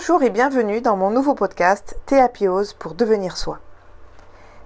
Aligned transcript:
Bonjour 0.00 0.22
et 0.22 0.30
bienvenue 0.30 0.80
dans 0.80 0.96
mon 0.96 1.10
nouveau 1.10 1.34
podcast 1.34 1.98
Théapiose 2.06 2.72
pour 2.72 2.94
devenir 2.94 3.36
soi. 3.36 3.58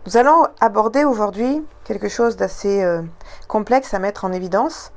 Nous 0.07 0.17
allons 0.17 0.47
aborder 0.61 1.03
aujourd'hui 1.03 1.67
quelque 1.83 2.09
chose 2.09 2.37
d'assez 2.37 2.85
euh, 2.85 3.03
complexe 3.49 3.95
à 3.95 3.99
mettre 3.99 4.25
en 4.25 4.31
évidence. 4.31 4.93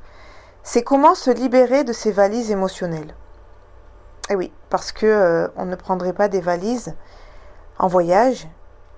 C'est 0.62 0.84
comment 0.84 1.16
se 1.16 1.32
libérer 1.32 1.82
de 1.82 1.92
ces 1.92 2.12
valises 2.12 2.52
émotionnelles. 2.52 3.16
Et 4.28 4.34
eh 4.34 4.36
oui, 4.36 4.52
parce 4.70 4.92
que 4.92 5.06
euh, 5.06 5.48
on 5.56 5.64
ne 5.64 5.74
prendrait 5.74 6.12
pas 6.12 6.28
des 6.28 6.40
valises 6.40 6.94
en 7.80 7.88
voyage, 7.88 8.46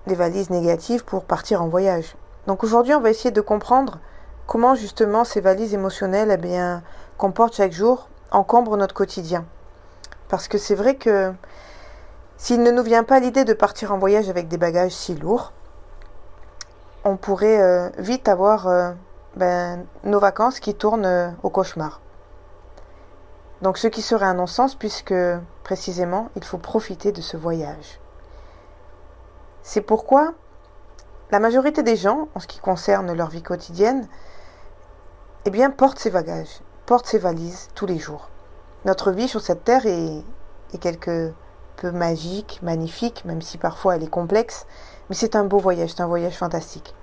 des 0.05 0.13
valises 0.13 0.51
négatives 0.51 1.05
pour 1.05 1.23
partir 1.23 1.63
en 1.63 1.69
voyage. 1.69 2.15
Donc 2.45 2.63
aujourd'hui, 2.63 2.93
on 2.93 3.01
va 3.01 3.09
essayer 3.09 3.31
de 3.31 3.41
comprendre 3.41 3.97
comment 4.45 4.75
justement 4.75 5.23
ces 5.23 5.41
valises 5.41 5.73
émotionnelles, 5.73 6.39
eh 6.39 7.17
qu'on 7.17 7.31
porte 7.31 7.55
chaque 7.55 7.73
jour, 7.73 8.09
encombrent 8.29 8.77
notre 8.77 8.93
quotidien. 8.93 9.43
Parce 10.31 10.47
que 10.47 10.57
c'est 10.57 10.75
vrai 10.75 10.95
que 10.95 11.33
s'il 12.37 12.63
ne 12.63 12.71
nous 12.71 12.83
vient 12.83 13.03
pas 13.03 13.19
l'idée 13.19 13.43
de 13.43 13.51
partir 13.53 13.91
en 13.91 13.97
voyage 13.97 14.29
avec 14.29 14.47
des 14.47 14.57
bagages 14.57 14.93
si 14.93 15.13
lourds, 15.13 15.51
on 17.03 17.17
pourrait 17.17 17.61
euh, 17.61 17.89
vite 17.97 18.29
avoir 18.29 18.67
euh, 18.67 18.93
ben, 19.35 19.85
nos 20.05 20.19
vacances 20.19 20.61
qui 20.61 20.73
tournent 20.73 21.05
euh, 21.05 21.29
au 21.43 21.49
cauchemar. 21.49 21.99
Donc 23.61 23.77
ce 23.77 23.87
qui 23.87 24.01
serait 24.01 24.25
un 24.25 24.35
non-sens 24.35 24.73
puisque 24.73 25.13
précisément 25.65 26.29
il 26.37 26.45
faut 26.45 26.57
profiter 26.57 27.11
de 27.11 27.19
ce 27.19 27.35
voyage. 27.35 27.99
C'est 29.63 29.81
pourquoi 29.81 30.33
la 31.31 31.39
majorité 31.39 31.83
des 31.83 31.97
gens, 31.97 32.29
en 32.35 32.39
ce 32.39 32.47
qui 32.47 32.59
concerne 32.59 33.11
leur 33.11 33.27
vie 33.27 33.43
quotidienne, 33.43 34.07
eh 35.43 35.49
bien 35.49 35.71
portent 35.71 35.99
ces 35.99 36.09
bagages, 36.09 36.61
portent 36.85 37.07
ces 37.07 37.19
valises 37.19 37.67
tous 37.75 37.85
les 37.85 37.99
jours. 37.99 38.30
Notre 38.83 39.11
vie 39.11 39.27
sur 39.27 39.41
cette 39.41 39.63
terre 39.63 39.85
est, 39.85 40.23
quelque 40.79 41.33
peu 41.77 41.91
magique, 41.91 42.59
magnifique, 42.63 43.23
même 43.25 43.41
si 43.41 43.57
parfois 43.59 43.95
elle 43.95 44.03
est 44.03 44.09
complexe, 44.09 44.65
mais 45.09 45.15
c'est 45.15 45.35
un 45.35 45.43
beau 45.43 45.59
voyage, 45.59 45.91
c'est 45.91 46.01
un 46.01 46.07
voyage 46.07 46.35
fantastique. 46.35 46.95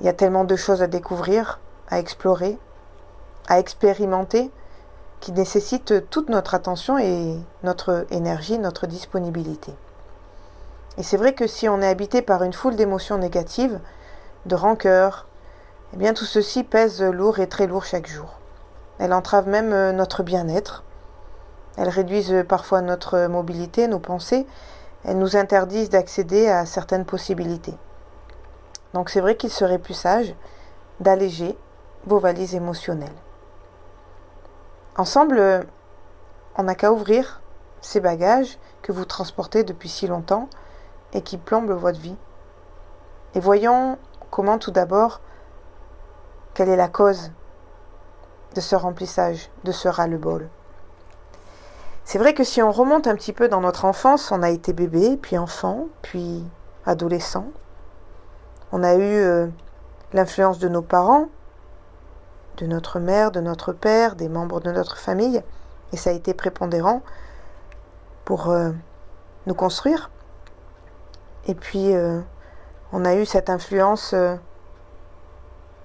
Il 0.00 0.06
y 0.06 0.10
a 0.10 0.12
tellement 0.12 0.44
de 0.44 0.56
choses 0.56 0.82
à 0.82 0.86
découvrir, 0.86 1.58
à 1.88 1.98
explorer, 1.98 2.58
à 3.48 3.58
expérimenter, 3.58 4.50
qui 5.20 5.32
nécessitent 5.32 6.08
toute 6.10 6.28
notre 6.28 6.54
attention 6.54 6.98
et 6.98 7.36
notre 7.64 8.06
énergie, 8.10 8.58
notre 8.58 8.86
disponibilité. 8.86 9.74
Et 10.98 11.02
c'est 11.02 11.16
vrai 11.16 11.32
que 11.32 11.46
si 11.46 11.68
on 11.68 11.80
est 11.80 11.88
habité 11.88 12.20
par 12.22 12.42
une 12.42 12.52
foule 12.52 12.76
d'émotions 12.76 13.18
négatives, 13.18 13.80
de 14.46 14.54
rancœur, 14.54 15.26
eh 15.94 15.96
bien 15.96 16.12
tout 16.12 16.26
ceci 16.26 16.62
pèse 16.62 17.02
lourd 17.02 17.38
et 17.38 17.48
très 17.48 17.66
lourd 17.66 17.84
chaque 17.84 18.06
jour. 18.06 18.38
Elle 18.98 19.12
entrave 19.12 19.48
même 19.48 19.72
euh, 19.72 19.92
notre 19.92 20.22
bien-être. 20.22 20.84
Elles 21.76 21.88
réduisent 21.88 22.44
parfois 22.48 22.80
notre 22.80 23.26
mobilité, 23.26 23.86
nos 23.86 24.00
pensées. 24.00 24.46
Elles 25.04 25.18
nous 25.18 25.36
interdisent 25.36 25.90
d'accéder 25.90 26.48
à 26.48 26.66
certaines 26.66 27.04
possibilités. 27.04 27.76
Donc 28.94 29.10
c'est 29.10 29.20
vrai 29.20 29.36
qu'il 29.36 29.50
serait 29.50 29.78
plus 29.78 29.94
sage 29.94 30.34
d'alléger 31.00 31.56
vos 32.06 32.18
valises 32.18 32.54
émotionnelles. 32.54 33.14
Ensemble, 34.96 35.66
on 36.56 36.64
n'a 36.64 36.74
qu'à 36.74 36.92
ouvrir 36.92 37.40
ces 37.80 38.00
bagages 38.00 38.58
que 38.82 38.90
vous 38.90 39.04
transportez 39.04 39.62
depuis 39.62 39.88
si 39.88 40.08
longtemps 40.08 40.48
et 41.12 41.22
qui 41.22 41.36
plombent 41.36 41.70
votre 41.70 42.00
vie. 42.00 42.16
Et 43.34 43.40
voyons 43.40 43.98
comment 44.30 44.58
tout 44.58 44.72
d'abord, 44.72 45.20
quelle 46.54 46.68
est 46.68 46.76
la 46.76 46.88
cause 46.88 47.30
de 48.54 48.60
ce 48.60 48.76
remplissage, 48.76 49.50
de 49.64 49.72
ce 49.72 49.88
ras-le-bol. 49.88 50.48
C'est 52.04 52.18
vrai 52.18 52.32
que 52.32 52.44
si 52.44 52.62
on 52.62 52.72
remonte 52.72 53.06
un 53.06 53.14
petit 53.14 53.32
peu 53.32 53.48
dans 53.48 53.60
notre 53.60 53.84
enfance, 53.84 54.32
on 54.32 54.42
a 54.42 54.50
été 54.50 54.72
bébé, 54.72 55.18
puis 55.20 55.36
enfant, 55.36 55.88
puis 56.00 56.42
adolescent, 56.86 57.46
on 58.72 58.82
a 58.82 58.94
eu 58.94 59.02
euh, 59.02 59.46
l'influence 60.12 60.58
de 60.58 60.68
nos 60.68 60.82
parents, 60.82 61.28
de 62.56 62.66
notre 62.66 62.98
mère, 62.98 63.30
de 63.30 63.40
notre 63.40 63.72
père, 63.72 64.16
des 64.16 64.28
membres 64.28 64.60
de 64.60 64.72
notre 64.72 64.96
famille, 64.96 65.42
et 65.92 65.96
ça 65.96 66.10
a 66.10 66.12
été 66.14 66.32
prépondérant 66.34 67.02
pour 68.24 68.48
euh, 68.48 68.70
nous 69.46 69.54
construire. 69.54 70.10
Et 71.46 71.54
puis, 71.54 71.94
euh, 71.94 72.20
on 72.92 73.04
a 73.04 73.14
eu 73.14 73.26
cette 73.26 73.50
influence 73.50 74.14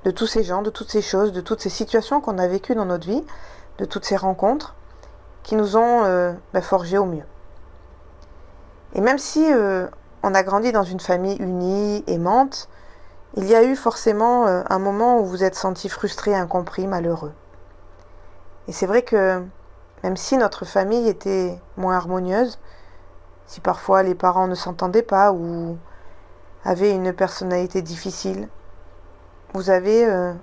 de 0.03 0.11
tous 0.11 0.27
ces 0.27 0.43
gens, 0.43 0.61
de 0.61 0.69
toutes 0.69 0.91
ces 0.91 1.01
choses, 1.01 1.31
de 1.31 1.41
toutes 1.41 1.61
ces 1.61 1.69
situations 1.69 2.21
qu'on 2.21 2.37
a 2.37 2.47
vécues 2.47 2.75
dans 2.75 2.85
notre 2.85 3.07
vie, 3.07 3.23
de 3.77 3.85
toutes 3.85 4.05
ces 4.05 4.15
rencontres 4.15 4.75
qui 5.43 5.55
nous 5.55 5.77
ont 5.77 6.35
bah, 6.53 6.61
forgés 6.61 6.97
au 6.97 7.05
mieux. 7.05 7.25
Et 8.93 9.01
même 9.01 9.17
si 9.17 9.45
on 10.23 10.33
a 10.33 10.43
grandi 10.43 10.71
dans 10.71 10.83
une 10.83 11.01
famille 11.01 11.35
unie, 11.37 12.03
aimante, 12.07 12.69
il 13.35 13.45
y 13.45 13.55
a 13.55 13.63
eu 13.63 13.75
forcément 13.75 14.47
euh, 14.47 14.63
un 14.69 14.79
moment 14.79 15.19
où 15.19 15.25
vous 15.25 15.43
êtes 15.43 15.55
senti 15.55 15.89
frustré, 15.89 16.35
incompris, 16.35 16.87
malheureux. 16.87 17.33
Et 18.67 18.71
c'est 18.71 18.85
vrai 18.85 19.01
que 19.01 19.43
même 20.03 20.17
si 20.17 20.37
notre 20.37 20.65
famille 20.65 21.09
était 21.09 21.59
moins 21.75 21.95
harmonieuse, 21.95 22.59
si 23.47 23.59
parfois 23.59 24.03
les 24.03 24.15
parents 24.15 24.47
ne 24.47 24.55
s'entendaient 24.55 25.01
pas 25.01 25.33
ou 25.33 25.77
avaient 26.63 26.91
une 26.91 27.11
personnalité 27.11 27.81
difficile, 27.81 28.47
vous 29.53 29.69
avez 29.69 30.05
euh, 30.05 30.33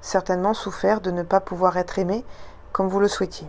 certainement 0.00 0.54
souffert 0.54 1.00
de 1.00 1.10
ne 1.10 1.22
pas 1.22 1.40
pouvoir 1.40 1.76
être 1.76 1.98
aimé 1.98 2.24
comme 2.72 2.88
vous 2.88 3.00
le 3.00 3.08
souhaitiez. 3.08 3.48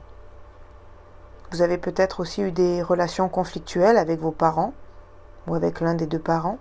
Vous 1.51 1.61
avez 1.61 1.77
peut-être 1.77 2.19
aussi 2.19 2.41
eu 2.41 2.51
des 2.51 2.81
relations 2.81 3.29
conflictuelles 3.29 3.97
avec 3.97 4.19
vos 4.19 4.31
parents, 4.31 4.73
ou 5.47 5.55
avec 5.55 5.79
l'un 5.79 5.93
des 5.93 6.05
deux 6.05 6.19
parents. 6.19 6.57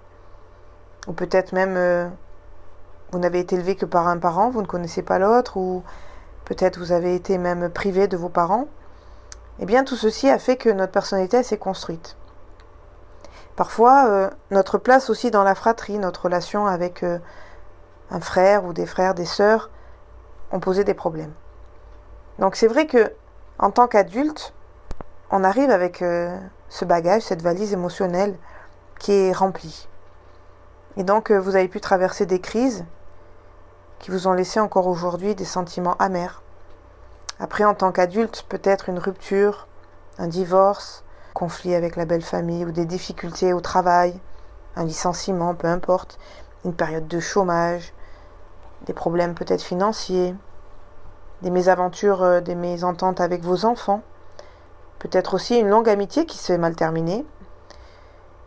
Ou 1.09 1.13
peut-être 1.13 1.53
même 1.53 1.75
euh, 1.77 2.09
vous 3.11 3.19
n'avez 3.19 3.41
été 3.41 3.57
élevé 3.57 3.77
que 3.77 3.87
par 3.87 4.09
un 4.09 4.19
parent, 4.19 4.51
vous 4.51 4.63
ne 4.63 4.67
connaissez 4.67 5.03
pas 5.03 5.19
l'autre, 5.19 5.57
ou 5.57 5.83
peut-être 6.45 6.79
vous 6.79 6.93
avez 6.93 7.15
été 7.15 7.39
même 7.39 7.71
privé 7.71 8.09
de 8.09 8.17
vos 8.17 8.29
parents. 8.29 8.69
Eh 9.59 9.67
bien, 9.67 9.85
tout 9.85 9.97
ceci 9.97 10.31
a 10.31 10.39
fait 10.39 10.57
que 10.57 10.69
notre 10.69 10.93
personnalité 10.93 11.43
s'est 11.43 11.59
construite. 11.59 12.17
Parfois, 13.57 14.07
euh, 14.09 14.31
notre 14.51 14.79
place 14.79 15.11
aussi 15.11 15.31
dans 15.31 15.45
la 15.45 15.55
fratrie, 15.55 15.99
notre 15.99 16.25
relation 16.25 16.67
avec 16.67 17.05
un 18.11 18.21
frère 18.21 18.65
ou 18.65 18.73
des 18.73 18.87
frères, 18.87 19.15
des 19.15 19.25
sœurs, 19.25 19.71
ont 20.53 20.61
posé 20.61 20.85
des 20.85 20.95
problèmes. 20.95 21.33
Donc 22.39 22.57
c'est 22.57 22.67
vrai 22.67 22.87
que 22.87 23.13
en 23.59 23.71
tant 23.71 23.87
qu'adulte, 23.87 24.53
on 25.31 25.45
arrive 25.45 25.71
avec 25.71 26.03
ce 26.69 26.85
bagage, 26.85 27.23
cette 27.23 27.43
valise 27.43 27.73
émotionnelle 27.73 28.37
qui 28.99 29.13
est 29.13 29.33
rempli. 29.33 29.89
Et 30.97 31.05
donc 31.05 31.31
euh, 31.31 31.39
vous 31.39 31.57
avez 31.57 31.69
pu 31.69 31.81
traverser 31.81 32.27
des 32.27 32.41
crises 32.41 32.85
qui 33.99 34.11
vous 34.11 34.29
ont 34.29 34.33
laissé 34.33 34.61
encore 34.61 34.87
aujourd'hui 34.87 35.35
des 35.35 35.45
sentiments 35.45 35.97
amers. 35.99 36.43
Après, 37.41 37.65
en 37.65 37.75
tant 37.75 37.91
qu'adulte, 37.91 38.45
peut-être 38.49 38.89
une 38.89 38.99
rupture, 38.99 39.67
un 40.19 40.29
divorce, 40.29 41.05
conflit 41.33 41.75
avec 41.75 41.97
la 41.97 42.05
belle 42.05 42.23
famille 42.23 42.65
ou 42.65 42.71
des 42.71 42.85
difficultés 42.85 43.53
au 43.53 43.61
travail, 43.61 44.21
un 44.77 44.85
licenciement, 44.85 45.55
peu 45.55 45.67
importe, 45.67 46.19
une 46.65 46.75
période 46.75 47.07
de 47.09 47.21
chômage, 47.21 47.93
des 48.87 48.93
problèmes 48.93 49.35
peut-être 49.35 49.63
financiers, 49.63 50.35
des 51.43 51.51
mésaventures, 51.51 52.23
euh, 52.23 52.41
des 52.41 52.55
mésententes 52.55 53.21
avec 53.21 53.43
vos 53.43 53.65
enfants, 53.65 54.03
peut-être 54.99 55.35
aussi 55.35 55.59
une 55.59 55.69
longue 55.69 55.89
amitié 55.89 56.27
qui 56.27 56.39
s'est 56.39 56.59
mal 56.59 56.75
terminée, 56.75 57.27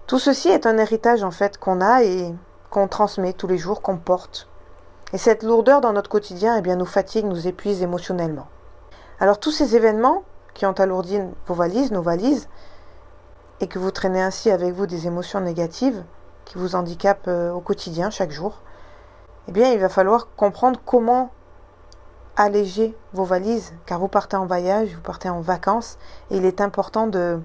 tout 0.08 0.20
ceci 0.20 0.50
est 0.50 0.66
un 0.66 0.78
héritage 0.78 1.24
en 1.24 1.32
fait 1.32 1.58
qu'on 1.58 1.82
a 1.82 2.04
et 2.04 2.34
qu'on 2.70 2.88
transmet 2.88 3.34
tous 3.34 3.48
les 3.48 3.58
jours, 3.58 3.82
qu'on 3.82 3.98
porte. 3.98 4.48
Et 5.14 5.18
cette 5.18 5.44
lourdeur 5.44 5.82
dans 5.82 5.94
notre 5.94 6.10
quotidien 6.10 6.58
eh 6.58 6.62
bien, 6.62 6.75
nous 6.75 6.86
fatigue, 6.86 7.25
nous 7.25 7.48
épuise 7.48 7.81
émotionnellement. 7.81 8.48
Alors 9.20 9.40
tous 9.40 9.52
ces 9.52 9.75
événements 9.75 10.24
qui 10.54 10.66
ont 10.66 10.74
alourdi 10.74 11.20
vos 11.46 11.54
valises, 11.54 11.92
nos 11.92 12.02
valises, 12.02 12.50
et 13.60 13.68
que 13.68 13.80
vous 13.80 13.92
traînez 13.92 14.22
ainsi 14.22 14.52
avec 14.52 14.74
vous 14.74 14.86
des 14.86 15.08
émotions 15.08 15.40
négatives 15.40 16.04
qui 16.48 16.58
vous 16.58 16.76
handicapent 16.76 17.28
euh, 17.28 17.52
au 17.52 17.60
quotidien, 17.60 18.10
chaque 18.10 18.32
jour, 18.32 18.62
eh 19.48 19.52
bien 19.52 19.72
il 19.72 19.80
va 19.80 19.90
falloir 19.90 20.30
comprendre 20.36 20.80
comment 20.86 21.30
alléger 22.38 22.96
vos 23.14 23.26
valises, 23.26 23.74
car 23.86 24.00
vous 24.00 24.08
partez 24.08 24.38
en 24.38 24.46
voyage, 24.46 24.94
vous 24.96 25.02
partez 25.02 25.30
en 25.30 25.42
vacances, 25.42 25.98
et 26.32 26.38
il 26.38 26.46
est 26.46 26.62
important 26.62 27.08
de 27.08 27.42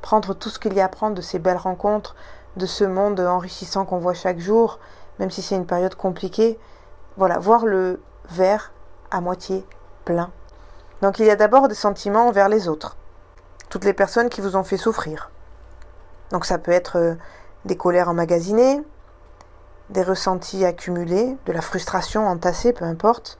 prendre 0.00 0.34
tout 0.34 0.48
ce 0.48 0.58
qu'il 0.58 0.72
y 0.72 0.80
a 0.80 0.86
à 0.86 0.88
prendre 0.88 1.14
de 1.14 1.20
ces 1.20 1.38
belles 1.38 1.56
rencontres, 1.56 2.16
de 2.56 2.66
ce 2.66 2.84
monde 2.84 3.20
enrichissant 3.20 3.84
qu'on 3.84 3.98
voit 3.98 4.14
chaque 4.14 4.38
jour, 4.38 4.78
même 5.18 5.30
si 5.30 5.42
c'est 5.42 5.56
une 5.56 5.66
période 5.66 5.94
compliquée. 5.94 6.58
Voilà, 7.16 7.38
voir 7.38 7.66
le 7.66 8.00
verre 8.30 8.72
à 9.10 9.20
moitié 9.20 9.66
plein. 10.04 10.30
Donc 11.02 11.18
il 11.18 11.26
y 11.26 11.30
a 11.30 11.36
d'abord 11.36 11.68
des 11.68 11.74
sentiments 11.74 12.28
envers 12.28 12.48
les 12.48 12.68
autres, 12.68 12.96
toutes 13.68 13.84
les 13.84 13.92
personnes 13.92 14.30
qui 14.30 14.40
vous 14.40 14.56
ont 14.56 14.64
fait 14.64 14.78
souffrir. 14.78 15.30
Donc 16.30 16.46
ça 16.46 16.58
peut 16.58 16.72
être 16.72 16.96
euh, 16.96 17.14
des 17.64 17.76
colères 17.76 18.08
emmagasinées, 18.08 18.82
des 19.90 20.02
ressentis 20.02 20.64
accumulés, 20.64 21.36
de 21.46 21.52
la 21.52 21.60
frustration 21.60 22.26
entassée, 22.26 22.72
peu 22.72 22.84
importe, 22.84 23.38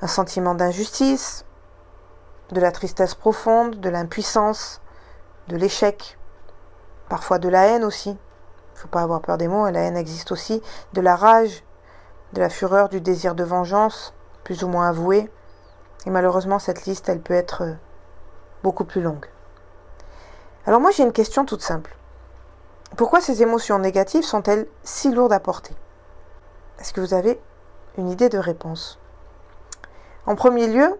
un 0.00 0.06
sentiment 0.06 0.54
d'injustice, 0.54 1.44
de 2.50 2.60
la 2.60 2.70
tristesse 2.70 3.14
profonde, 3.14 3.80
de 3.80 3.88
l'impuissance, 3.88 4.80
de 5.48 5.56
l'échec, 5.56 6.18
parfois 7.08 7.38
de 7.38 7.48
la 7.48 7.66
haine 7.66 7.84
aussi. 7.84 8.10
Il 8.10 8.74
ne 8.74 8.80
faut 8.80 8.88
pas 8.88 9.02
avoir 9.02 9.20
peur 9.20 9.38
des 9.38 9.48
mots, 9.48 9.68
la 9.70 9.80
haine 9.80 9.96
existe 9.96 10.32
aussi, 10.32 10.62
de 10.92 11.00
la 11.00 11.16
rage, 11.16 11.64
de 12.32 12.40
la 12.40 12.48
fureur, 12.48 12.88
du 12.88 13.00
désir 13.00 13.34
de 13.34 13.44
vengeance, 13.44 14.14
plus 14.44 14.62
ou 14.62 14.68
moins 14.68 14.88
avoué. 14.88 15.30
Et 16.04 16.10
malheureusement, 16.10 16.58
cette 16.58 16.84
liste, 16.84 17.08
elle 17.08 17.20
peut 17.20 17.34
être 17.34 17.62
euh, 17.62 17.72
beaucoup 18.62 18.84
plus 18.84 19.00
longue. 19.00 19.26
Alors 20.66 20.80
moi, 20.80 20.90
j'ai 20.90 21.02
une 21.02 21.12
question 21.12 21.44
toute 21.44 21.62
simple. 21.62 21.96
Pourquoi 22.94 23.20
ces 23.20 23.42
émotions 23.42 23.78
négatives 23.78 24.22
sont-elles 24.22 24.66
si 24.84 25.10
lourdes 25.10 25.32
à 25.32 25.40
porter? 25.40 25.74
Est-ce 26.78 26.92
que 26.92 27.00
vous 27.00 27.14
avez 27.14 27.40
une 27.98 28.08
idée 28.08 28.28
de 28.28 28.38
réponse? 28.38 28.98
En 30.24 30.36
premier 30.36 30.68
lieu, 30.68 30.98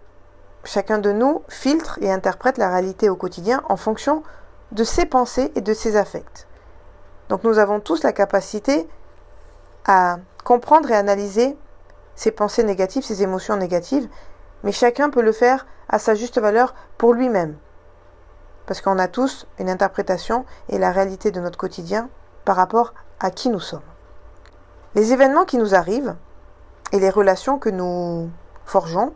chacun 0.63 0.99
de 0.99 1.11
nous 1.11 1.43
filtre 1.47 1.97
et 2.01 2.11
interprète 2.11 2.57
la 2.57 2.69
réalité 2.69 3.09
au 3.09 3.15
quotidien 3.15 3.63
en 3.69 3.77
fonction 3.77 4.21
de 4.73 4.83
ses 4.83 5.05
pensées 5.05 5.51
et 5.55 5.61
de 5.61 5.73
ses 5.73 5.95
affects. 5.95 6.47
Donc 7.29 7.43
nous 7.43 7.57
avons 7.57 7.79
tous 7.79 8.03
la 8.03 8.11
capacité 8.11 8.87
à 9.85 10.17
comprendre 10.43 10.91
et 10.91 10.95
analyser 10.95 11.57
ces 12.15 12.31
pensées 12.31 12.63
négatives, 12.63 13.03
ces 13.03 13.23
émotions 13.23 13.55
négatives, 13.55 14.09
mais 14.63 14.71
chacun 14.71 15.09
peut 15.09 15.21
le 15.21 15.31
faire 15.31 15.65
à 15.87 15.99
sa 15.99 16.15
juste 16.15 16.39
valeur 16.39 16.75
pour 16.97 17.13
lui-même. 17.13 17.57
Parce 18.67 18.81
qu'on 18.81 18.99
a 18.99 19.07
tous 19.07 19.47
une 19.59 19.69
interprétation 19.69 20.45
et 20.69 20.77
la 20.77 20.91
réalité 20.91 21.31
de 21.31 21.39
notre 21.39 21.57
quotidien 21.57 22.09
par 22.45 22.57
rapport 22.57 22.93
à 23.19 23.31
qui 23.31 23.49
nous 23.49 23.59
sommes. 23.59 23.81
Les 24.93 25.13
événements 25.13 25.45
qui 25.45 25.57
nous 25.57 25.73
arrivent 25.73 26.15
et 26.91 26.99
les 26.99 27.09
relations 27.09 27.59
que 27.59 27.69
nous 27.69 28.29
forgeons, 28.65 29.13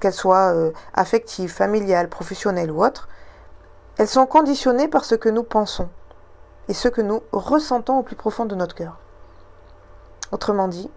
qu'elles 0.00 0.12
soient 0.12 0.52
euh, 0.54 0.72
affectives, 0.94 1.52
familiales, 1.52 2.08
professionnelles 2.08 2.70
ou 2.70 2.84
autres, 2.84 3.08
elles 3.98 4.08
sont 4.08 4.26
conditionnées 4.26 4.88
par 4.88 5.04
ce 5.04 5.14
que 5.14 5.28
nous 5.28 5.42
pensons 5.42 5.88
et 6.68 6.74
ce 6.74 6.88
que 6.88 7.02
nous 7.02 7.22
ressentons 7.32 7.98
au 7.98 8.02
plus 8.02 8.16
profond 8.16 8.46
de 8.46 8.54
notre 8.54 8.74
cœur. 8.74 8.96
Autrement 10.30 10.68
dit, 10.68 10.90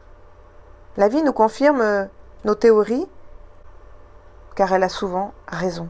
la 0.98 1.08
vie 1.08 1.24
nous 1.24 1.34
confirme 1.34 1.82
euh, 1.82 2.06
nos 2.46 2.56
théories 2.56 3.08
car 4.56 4.72
elle 4.74 4.84
a 4.84 4.90
souvent 4.90 5.34
raison. 5.48 5.90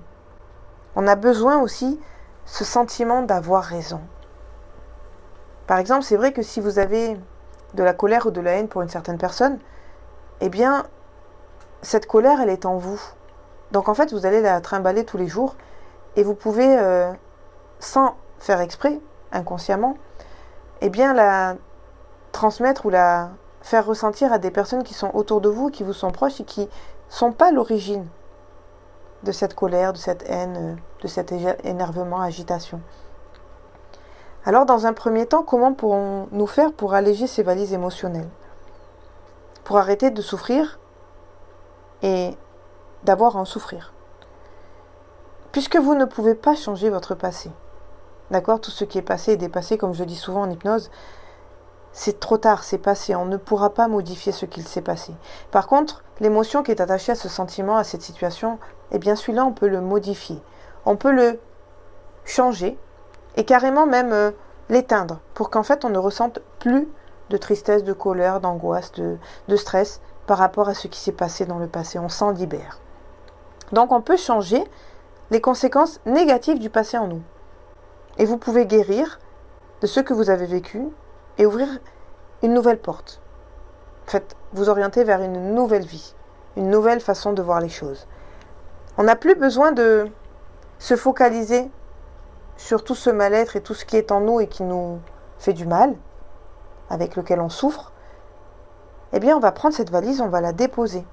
On 0.96 1.08
a 1.08 1.16
besoin 1.16 1.60
aussi 1.62 2.00
ce 2.46 2.64
sentiment 2.64 3.22
d'avoir 3.22 3.64
raison. 3.64 4.02
Par 5.68 5.78
exemple, 5.78 6.04
c'est 6.04 6.18
vrai 6.18 6.34
que 6.34 6.42
si 6.42 6.60
vous 6.60 6.80
avez 6.80 7.18
de 7.74 7.84
la 7.84 7.94
colère 7.94 8.26
ou 8.26 8.32
de 8.32 8.42
la 8.42 8.52
haine 8.54 8.68
pour 8.68 8.82
une 8.82 8.90
certaine 8.90 9.18
personne, 9.18 9.60
eh 10.42 10.50
bien, 10.50 10.84
cette 11.82 12.08
colère, 12.08 12.42
elle 12.42 12.50
est 12.50 12.66
en 12.66 12.78
vous. 12.78 13.02
Donc 13.72 13.88
en 13.88 13.94
fait, 13.94 14.12
vous 14.12 14.26
allez 14.26 14.42
la 14.42 14.60
trimballer 14.60 15.06
tous 15.06 15.18
les 15.18 15.28
jours 15.28 15.56
et 16.18 16.24
vous 16.24 16.36
pouvez, 16.36 16.78
euh, 16.78 17.12
sans 17.80 18.16
faire 18.40 18.60
exprès, 18.60 19.00
inconsciemment, 19.32 19.98
eh 20.82 20.90
bien 20.90 21.14
la 21.14 21.56
transmettre 22.34 22.86
ou 22.86 22.90
la 22.90 23.30
faire 23.62 23.86
ressentir 23.86 24.34
à 24.34 24.40
des 24.40 24.52
personnes 24.52 24.84
qui 24.84 24.94
sont 24.94 25.12
autour 25.14 25.40
de 25.40 25.48
vous, 25.48 25.70
qui 25.70 25.84
vous 25.84 25.94
sont 25.94 26.12
proches 26.12 26.42
et 26.42 26.44
qui 26.44 26.62
ne 26.62 26.68
sont 27.08 27.32
pas 27.32 27.52
l'origine 27.52 28.06
de 29.24 29.32
cette 29.32 29.54
colère, 29.54 29.94
de 29.94 29.98
cette 29.98 30.24
haine, 30.28 30.58
euh, 30.58 31.02
de 31.02 31.08
cet 31.08 31.32
énervement, 31.64 32.22
agitation. 32.22 32.82
Alors 34.46 34.66
dans 34.66 34.88
un 34.88 34.94
premier 34.94 35.28
temps, 35.28 35.44
comment 35.44 35.74
pourrons-nous 35.74 36.48
faire 36.48 36.74
pour 36.74 36.94
alléger 36.94 37.28
ces 37.28 37.44
valises 37.44 37.74
émotionnelles? 37.74 38.30
Pour 39.64 39.78
arrêter 39.78 40.10
de 40.10 40.22
souffrir 40.22 40.80
et 42.02 42.36
d'avoir 43.04 43.38
à 43.38 43.40
en 43.40 43.46
souffrir. 43.46 43.94
Puisque 45.52 45.78
vous 45.78 45.94
ne 45.94 46.06
pouvez 46.06 46.34
pas 46.34 46.56
changer 46.56 46.90
votre 46.90 47.14
passé. 47.14 47.52
D'accord? 48.32 48.62
Tout 48.62 48.72
ce 48.72 48.86
qui 48.86 48.98
est 48.98 49.04
passé 49.04 49.34
est 49.34 49.38
dépassé, 49.38 49.78
comme 49.78 49.94
je 49.94 50.04
dis 50.04 50.16
souvent 50.16 50.42
en 50.42 50.50
hypnose. 50.50 50.90
C'est 51.94 52.20
trop 52.20 52.38
tard, 52.38 52.64
c'est 52.64 52.78
passé. 52.78 53.16
On 53.16 53.26
ne 53.26 53.38
pourra 53.38 53.74
pas 53.74 53.88
modifier 53.88 54.32
ce 54.32 54.46
qu'il 54.46 54.66
s'est 54.66 54.82
passé. 54.82 55.14
Par 55.52 55.68
contre, 55.68 56.04
l'émotion 56.20 56.64
qui 56.64 56.72
est 56.72 56.82
attachée 56.82 57.12
à 57.12 57.16
ce 57.16 57.30
sentiment, 57.30 57.76
à 57.76 57.84
cette 57.84 58.02
situation, 58.02 58.60
eh 58.92 59.00
bien 59.00 59.16
celui-là, 59.16 59.46
on 59.46 59.52
peut 59.52 59.68
le 59.68 59.82
modifier. 59.82 60.42
On 60.86 60.96
peut 60.96 61.12
le 61.12 61.40
changer 62.26 62.78
et 63.36 63.46
carrément 63.46 63.86
même 63.86 64.14
euh, 64.14 64.32
l'éteindre 64.70 65.20
pour 65.34 65.50
qu'en 65.50 65.64
fait 65.64 65.86
on 65.86 65.90
ne 65.90 65.98
ressente 65.98 66.40
plus 66.60 66.88
de 67.30 67.38
tristesse, 67.38 67.84
de 67.84 67.94
colère, 67.94 68.40
d'angoisse, 68.40 68.92
de, 68.94 69.18
de 69.48 69.56
stress 69.56 70.02
par 70.28 70.38
rapport 70.38 70.70
à 70.70 70.74
ce 70.74 70.88
qui 70.88 71.00
s'est 71.00 71.12
passé 71.12 71.46
dans 71.46 71.60
le 71.60 71.68
passé. 71.68 72.00
On 72.00 72.10
s'en 72.10 72.32
libère. 72.32 72.80
Donc 73.72 73.92
on 73.92 74.02
peut 74.02 74.18
changer 74.18 74.64
les 75.30 75.42
conséquences 75.42 76.00
négatives 76.06 76.60
du 76.60 76.70
passé 76.70 76.98
en 76.98 77.08
nous. 77.08 77.22
Et 78.18 78.26
vous 78.26 78.38
pouvez 78.38 78.66
guérir 78.66 79.20
de 79.82 79.88
ce 79.88 80.00
que 80.00 80.14
vous 80.14 80.30
avez 80.30 80.46
vécu 80.46 80.84
et 81.38 81.46
ouvrir 81.46 81.68
une 82.44 82.54
nouvelle 82.54 82.80
porte. 82.80 83.22
Vous 84.54 84.68
orienter 84.68 85.04
vers 85.04 85.22
une 85.22 85.54
nouvelle 85.54 85.86
vie, 85.86 86.16
une 86.58 86.70
nouvelle 86.70 87.00
façon 87.00 87.32
de 87.32 87.42
voir 87.42 87.62
les 87.62 87.70
choses. 87.70 88.08
On 88.98 89.04
n'a 89.04 89.16
plus 89.16 89.36
besoin 89.36 89.72
de 89.72 90.10
se 90.80 90.96
focaliser 90.96 91.72
sur 92.58 92.84
tout 92.84 92.96
ce 92.96 93.10
mal-être 93.10 93.56
et 93.56 93.62
tout 93.62 93.74
ce 93.74 93.86
qui 93.86 93.96
est 93.96 94.12
en 94.12 94.20
nous 94.20 94.42
et 94.42 94.48
qui 94.48 94.64
nous 94.64 95.00
fait 95.40 95.54
du 95.54 95.66
mal, 95.66 95.96
avec 96.90 97.16
lequel 97.16 97.40
on 97.40 97.50
souffre. 97.50 97.92
Eh 99.14 99.20
bien, 99.20 99.38
on 99.38 99.40
va 99.40 99.52
prendre 99.52 99.74
cette 99.74 99.90
valise, 99.90 100.22
on 100.22 100.28
va 100.28 100.42
la 100.42 100.54
déposer 100.54 101.06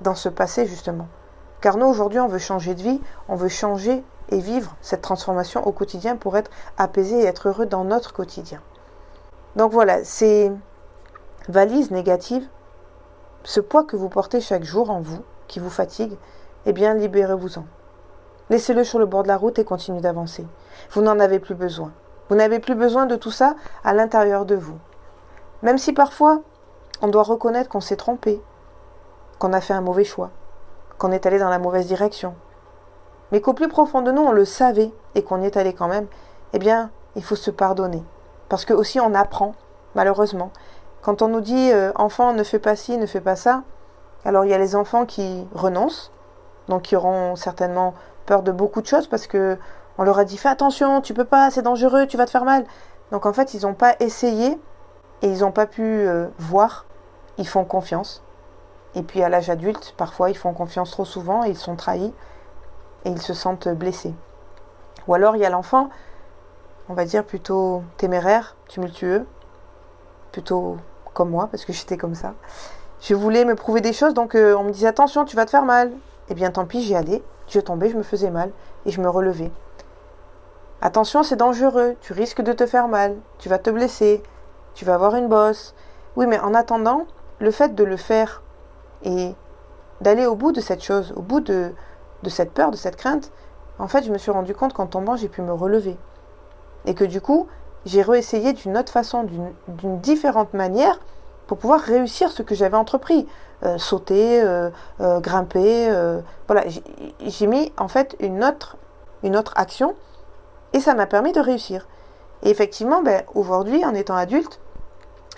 dans 0.00 0.14
ce 0.14 0.28
passé 0.28 0.66
justement. 0.66 1.06
Car 1.60 1.76
nous, 1.76 1.86
aujourd'hui, 1.86 2.18
on 2.18 2.26
veut 2.26 2.38
changer 2.38 2.74
de 2.74 2.82
vie, 2.82 3.00
on 3.28 3.36
veut 3.36 3.48
changer 3.48 4.02
et 4.30 4.40
vivre 4.40 4.74
cette 4.80 5.02
transformation 5.02 5.64
au 5.66 5.72
quotidien 5.72 6.16
pour 6.16 6.36
être 6.36 6.50
apaisé 6.76 7.20
et 7.20 7.24
être 7.24 7.48
heureux 7.48 7.66
dans 7.66 7.84
notre 7.84 8.12
quotidien. 8.12 8.60
Donc 9.56 9.72
voilà, 9.72 10.04
ces 10.04 10.50
valises 11.48 11.90
négatives, 11.90 12.46
ce 13.44 13.60
poids 13.60 13.84
que 13.84 13.96
vous 13.96 14.08
portez 14.08 14.40
chaque 14.40 14.64
jour 14.64 14.90
en 14.90 15.00
vous, 15.00 15.22
qui 15.48 15.60
vous 15.60 15.70
fatigue, 15.70 16.16
eh 16.66 16.72
bien, 16.72 16.94
libérez-vous-en. 16.94 17.64
Laissez-le 18.50 18.84
sur 18.84 18.98
le 18.98 19.06
bord 19.06 19.22
de 19.22 19.28
la 19.28 19.36
route 19.36 19.58
et 19.58 19.64
continuez 19.64 20.00
d'avancer. 20.00 20.46
Vous 20.90 21.02
n'en 21.02 21.18
avez 21.18 21.38
plus 21.38 21.54
besoin. 21.54 21.92
Vous 22.28 22.36
n'avez 22.36 22.60
plus 22.60 22.74
besoin 22.74 23.06
de 23.06 23.16
tout 23.16 23.30
ça 23.30 23.56
à 23.84 23.92
l'intérieur 23.92 24.46
de 24.46 24.54
vous. 24.54 24.78
Même 25.62 25.78
si 25.78 25.92
parfois, 25.92 26.42
on 27.00 27.08
doit 27.08 27.22
reconnaître 27.22 27.68
qu'on 27.68 27.80
s'est 27.80 27.96
trompé, 27.96 28.40
qu'on 29.38 29.52
a 29.52 29.60
fait 29.60 29.74
un 29.74 29.80
mauvais 29.80 30.04
choix 30.04 30.30
qu'on 31.02 31.10
est 31.10 31.26
allé 31.26 31.40
dans 31.40 31.48
la 31.48 31.58
mauvaise 31.58 31.88
direction, 31.88 32.36
mais 33.32 33.40
qu'au 33.40 33.54
plus 33.54 33.66
profond 33.66 34.02
de 34.02 34.12
nous, 34.12 34.22
on 34.22 34.30
le 34.30 34.44
savait 34.44 34.92
et 35.16 35.24
qu'on 35.24 35.42
y 35.42 35.46
est 35.46 35.56
allé 35.56 35.72
quand 35.74 35.88
même, 35.88 36.06
eh 36.52 36.60
bien, 36.60 36.92
il 37.16 37.24
faut 37.24 37.34
se 37.34 37.50
pardonner. 37.50 38.04
Parce 38.52 38.66
que 38.66 38.74
aussi, 38.74 39.00
on 39.00 39.14
apprend, 39.14 39.54
malheureusement. 39.94 40.50
Quand 41.00 41.22
on 41.22 41.28
nous 41.28 41.40
dit 41.40 41.72
euh, 41.72 41.90
enfant, 41.94 42.34
ne 42.34 42.42
fais 42.42 42.58
pas 42.58 42.76
ci, 42.76 42.98
ne 42.98 43.06
fais 43.06 43.22
pas 43.22 43.34
ça, 43.34 43.62
alors 44.26 44.44
il 44.44 44.50
y 44.50 44.52
a 44.52 44.58
les 44.58 44.76
enfants 44.76 45.06
qui 45.06 45.48
renoncent, 45.54 46.12
donc 46.68 46.82
qui 46.82 46.94
auront 46.94 47.34
certainement 47.34 47.94
peur 48.26 48.42
de 48.42 48.52
beaucoup 48.52 48.82
de 48.82 48.86
choses 48.86 49.06
parce 49.06 49.26
que 49.26 49.56
on 49.96 50.02
leur 50.02 50.18
a 50.18 50.26
dit 50.26 50.36
fais 50.36 50.50
attention, 50.50 51.00
tu 51.00 51.14
peux 51.14 51.24
pas, 51.24 51.50
c'est 51.50 51.62
dangereux, 51.62 52.06
tu 52.06 52.18
vas 52.18 52.26
te 52.26 52.30
faire 52.30 52.44
mal. 52.44 52.66
Donc 53.10 53.24
en 53.24 53.32
fait, 53.32 53.54
ils 53.54 53.62
n'ont 53.62 53.72
pas 53.72 53.94
essayé 54.00 54.60
et 55.22 55.28
ils 55.28 55.38
n'ont 55.38 55.50
pas 55.50 55.64
pu 55.64 55.82
euh, 55.82 56.26
voir. 56.36 56.84
Ils 57.38 57.48
font 57.48 57.64
confiance. 57.64 58.22
Et 58.94 59.02
puis 59.02 59.22
à 59.22 59.30
l'âge 59.30 59.48
adulte, 59.48 59.94
parfois 59.96 60.28
ils 60.28 60.36
font 60.36 60.52
confiance 60.52 60.90
trop 60.90 61.06
souvent 61.06 61.42
et 61.42 61.48
ils 61.48 61.56
sont 61.56 61.74
trahis 61.74 62.12
et 63.06 63.08
ils 63.08 63.22
se 63.22 63.32
sentent 63.32 63.68
blessés. 63.68 64.14
Ou 65.08 65.14
alors 65.14 65.36
il 65.36 65.38
y 65.40 65.46
a 65.46 65.50
l'enfant, 65.50 65.88
on 66.88 66.94
va 66.94 67.04
dire 67.04 67.24
plutôt 67.24 67.82
téméraire, 67.96 68.56
tumultueux, 68.68 69.26
plutôt 70.32 70.76
comme 71.14 71.30
moi, 71.30 71.48
parce 71.50 71.64
que 71.64 71.72
j'étais 71.72 71.96
comme 71.96 72.14
ça. 72.14 72.34
Je 73.00 73.14
voulais 73.14 73.44
me 73.44 73.54
prouver 73.54 73.80
des 73.80 73.92
choses, 73.92 74.14
donc 74.14 74.34
euh, 74.34 74.54
on 74.56 74.64
me 74.64 74.70
disait 74.70 74.86
attention, 74.86 75.24
tu 75.24 75.36
vas 75.36 75.44
te 75.44 75.50
faire 75.50 75.64
mal. 75.64 75.90
Eh 76.28 76.34
bien 76.34 76.50
tant 76.50 76.64
pis, 76.64 76.82
j'y 76.82 76.94
allais, 76.94 77.22
je 77.48 77.60
tombais, 77.60 77.90
je 77.90 77.96
me 77.96 78.02
faisais 78.02 78.30
mal 78.30 78.50
et 78.86 78.90
je 78.90 79.00
me 79.00 79.08
relevais. 79.08 79.50
Attention, 80.80 81.22
c'est 81.22 81.36
dangereux, 81.36 81.96
tu 82.00 82.12
risques 82.12 82.42
de 82.42 82.52
te 82.52 82.66
faire 82.66 82.88
mal, 82.88 83.16
tu 83.38 83.48
vas 83.48 83.58
te 83.58 83.70
blesser, 83.70 84.22
tu 84.74 84.84
vas 84.84 84.94
avoir 84.94 85.14
une 85.16 85.28
bosse. 85.28 85.74
Oui, 86.16 86.26
mais 86.26 86.38
en 86.38 86.54
attendant, 86.54 87.06
le 87.38 87.50
fait 87.50 87.74
de 87.74 87.84
le 87.84 87.96
faire 87.96 88.42
et 89.02 89.34
d'aller 90.00 90.26
au 90.26 90.34
bout 90.34 90.52
de 90.52 90.60
cette 90.60 90.82
chose, 90.82 91.12
au 91.16 91.22
bout 91.22 91.40
de, 91.40 91.72
de 92.22 92.28
cette 92.28 92.52
peur, 92.52 92.70
de 92.70 92.76
cette 92.76 92.96
crainte, 92.96 93.30
en 93.78 93.88
fait, 93.88 94.04
je 94.04 94.12
me 94.12 94.18
suis 94.18 94.30
rendu 94.30 94.54
compte 94.54 94.72
qu'en 94.72 94.86
tombant, 94.86 95.16
j'ai 95.16 95.28
pu 95.28 95.42
me 95.42 95.52
relever. 95.52 95.96
Et 96.84 96.94
que 96.94 97.04
du 97.04 97.20
coup, 97.20 97.48
j'ai 97.84 98.02
réessayé 98.02 98.52
d'une 98.52 98.76
autre 98.76 98.92
façon, 98.92 99.26
d'une 99.68 100.00
différente 100.00 100.54
manière, 100.54 100.98
pour 101.46 101.58
pouvoir 101.58 101.80
réussir 101.80 102.30
ce 102.30 102.42
que 102.42 102.54
j'avais 102.54 102.76
entrepris. 102.76 103.26
Euh, 103.64 103.78
sauter, 103.78 104.42
euh, 104.42 104.70
euh, 105.00 105.20
grimper, 105.20 105.88
voilà. 106.48 106.64
J'ai 107.20 107.46
mis 107.46 107.72
en 107.78 107.86
fait 107.86 108.16
une 108.18 108.42
autre, 108.42 108.76
une 109.22 109.36
autre 109.36 109.52
action 109.54 109.94
et 110.72 110.80
ça 110.80 110.94
m'a 110.94 111.06
permis 111.06 111.32
de 111.32 111.40
réussir. 111.40 111.86
Et 112.42 112.50
effectivement, 112.50 113.02
ben, 113.02 113.22
aujourd'hui, 113.34 113.84
en 113.84 113.94
étant 113.94 114.16
adulte, 114.16 114.58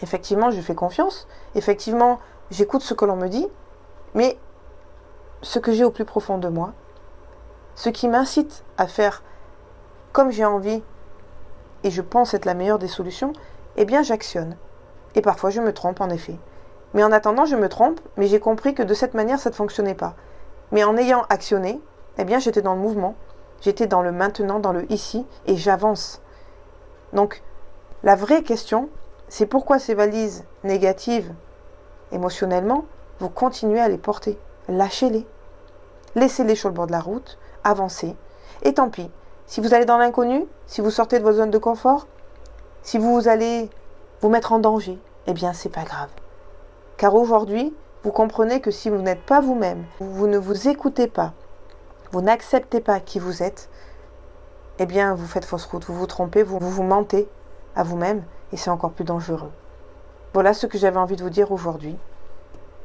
effectivement, 0.00 0.50
je 0.50 0.60
fais 0.62 0.74
confiance. 0.74 1.28
Effectivement, 1.54 2.18
j'écoute 2.50 2.80
ce 2.80 2.94
que 2.94 3.04
l'on 3.04 3.16
me 3.16 3.28
dit, 3.28 3.46
mais 4.14 4.38
ce 5.42 5.58
que 5.58 5.72
j'ai 5.72 5.84
au 5.84 5.90
plus 5.90 6.06
profond 6.06 6.38
de 6.38 6.48
moi, 6.48 6.72
ce 7.74 7.90
qui 7.90 8.08
m'incite 8.08 8.64
à 8.78 8.86
faire 8.86 9.22
comme 10.12 10.30
j'ai 10.30 10.46
envie 10.46 10.82
et 11.84 11.90
je 11.90 12.02
pense 12.02 12.34
être 12.34 12.46
la 12.46 12.54
meilleure 12.54 12.80
des 12.80 12.88
solutions, 12.88 13.32
eh 13.76 13.84
bien 13.84 14.02
j'actionne. 14.02 14.56
Et 15.14 15.20
parfois 15.20 15.50
je 15.50 15.60
me 15.60 15.72
trompe 15.72 16.00
en 16.00 16.10
effet. 16.10 16.38
Mais 16.94 17.04
en 17.04 17.12
attendant, 17.12 17.44
je 17.44 17.56
me 17.56 17.68
trompe, 17.68 18.00
mais 18.16 18.26
j'ai 18.26 18.40
compris 18.40 18.74
que 18.74 18.82
de 18.82 18.94
cette 18.94 19.14
manière, 19.14 19.38
ça 19.38 19.50
ne 19.50 19.54
fonctionnait 19.54 19.94
pas. 19.94 20.14
Mais 20.72 20.84
en 20.84 20.96
ayant 20.96 21.24
actionné, 21.28 21.80
eh 22.18 22.24
bien 22.24 22.38
j'étais 22.38 22.62
dans 22.62 22.74
le 22.74 22.80
mouvement, 22.80 23.14
j'étais 23.60 23.86
dans 23.86 24.02
le 24.02 24.12
maintenant, 24.12 24.60
dans 24.60 24.72
le 24.72 24.90
ici, 24.92 25.26
et 25.46 25.56
j'avance. 25.56 26.22
Donc, 27.12 27.42
la 28.04 28.14
vraie 28.14 28.42
question, 28.42 28.88
c'est 29.28 29.46
pourquoi 29.46 29.78
ces 29.78 29.94
valises 29.94 30.44
négatives, 30.62 31.32
émotionnellement, 32.12 32.84
vous 33.18 33.28
continuez 33.28 33.80
à 33.80 33.88
les 33.88 33.98
porter? 33.98 34.38
Lâchez-les. 34.68 35.26
Laissez-les 36.14 36.54
sur 36.54 36.68
le 36.68 36.74
bord 36.74 36.86
de 36.86 36.92
la 36.92 37.00
route, 37.00 37.38
avancez. 37.64 38.14
Et 38.62 38.74
tant 38.74 38.88
pis, 38.88 39.10
si 39.46 39.60
vous 39.60 39.74
allez 39.74 39.84
dans 39.84 39.98
l'inconnu, 39.98 40.46
si 40.66 40.80
vous 40.80 40.90
sortez 40.90 41.18
de 41.18 41.24
vos 41.24 41.32
zones 41.32 41.50
de 41.50 41.58
confort, 41.58 42.06
si 42.82 42.98
vous 42.98 43.28
allez 43.28 43.70
vous 44.20 44.28
mettre 44.28 44.52
en 44.52 44.58
danger, 44.58 44.98
eh 45.26 45.32
bien 45.32 45.52
c'est 45.52 45.68
pas 45.68 45.84
grave. 45.84 46.08
Car 46.96 47.14
aujourd'hui, 47.14 47.74
vous 48.04 48.12
comprenez 48.12 48.60
que 48.60 48.70
si 48.70 48.90
vous 48.90 49.00
n'êtes 49.00 49.22
pas 49.22 49.40
vous-même, 49.40 49.84
vous 50.00 50.26
ne 50.26 50.38
vous 50.38 50.68
écoutez 50.68 51.08
pas, 51.08 51.32
vous 52.12 52.20
n'acceptez 52.20 52.80
pas 52.80 53.00
qui 53.00 53.18
vous 53.18 53.42
êtes, 53.42 53.68
eh 54.78 54.86
bien 54.86 55.14
vous 55.14 55.26
faites 55.26 55.44
fausse 55.44 55.66
route, 55.66 55.84
vous 55.84 55.94
vous 55.94 56.06
trompez, 56.06 56.42
vous 56.42 56.58
vous, 56.58 56.82
mentez 56.82 57.28
à 57.76 57.82
vous-même 57.82 58.22
et 58.52 58.56
c'est 58.56 58.70
encore 58.70 58.92
plus 58.92 59.04
dangereux. 59.04 59.50
Voilà 60.32 60.52
ce 60.52 60.66
que 60.66 60.78
j'avais 60.78 60.98
envie 60.98 61.16
de 61.16 61.22
vous 61.22 61.30
dire 61.30 61.52
aujourd'hui 61.52 61.96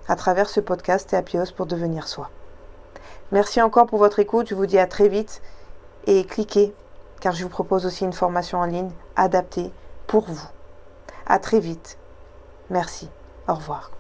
à 0.08 0.16
travers 0.16 0.50
ce 0.50 0.60
podcast 0.60 1.14
et 1.14 1.18
Apios 1.18 1.52
pour 1.56 1.66
devenir 1.66 2.08
soi. 2.08 2.30
Merci 3.32 3.62
encore 3.62 3.86
pour 3.86 4.00
votre 4.00 4.20
écoute, 4.20 4.48
je 4.50 4.56
vous 4.56 4.66
dis 4.66 4.80
à 4.80 4.88
très 4.88 5.08
vite 5.08 5.42
et 6.10 6.26
cliquez 6.26 6.74
car 7.22 7.34
je 7.34 7.44
vous 7.44 7.50
propose 7.50 7.86
aussi 7.86 8.04
une 8.04 8.14
formation 8.14 8.60
en 8.60 8.66
ligne 8.66 8.92
adaptée 9.16 9.72
pour 10.08 10.26
vous. 10.26 10.48
À 11.28 11.38
très 11.38 11.60
vite. 11.60 11.98
Merci. 12.70 13.10
Au 13.48 13.56
revoir. 13.56 13.92